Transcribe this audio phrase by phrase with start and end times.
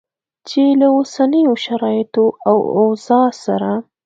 [0.47, 3.71] چې له اوسنیو شرایطو او اوضاع سره